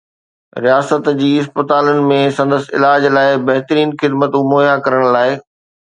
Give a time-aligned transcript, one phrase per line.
[0.65, 5.29] رياست جي اسپتالن ۾ سندس علاج لاء بهترين خدمتون مهيا ڪرڻ لاء